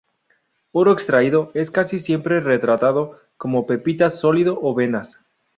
Oro 0.71 0.93
extraído 0.93 1.51
es 1.53 1.69
casi 1.69 1.99
siempre 1.99 2.39
retratado 2.39 3.19
como 3.37 3.67
pepitas 3.67 4.19
sólido 4.19 4.57
o 4.59 4.73
venas. 4.73 5.19